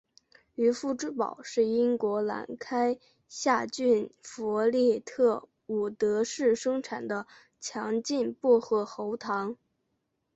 [0.55, 2.97] 渔夫之宝是英国兰开
[3.29, 7.27] 夏郡弗利特伍德市生产的
[7.59, 9.57] 强劲薄荷喉糖。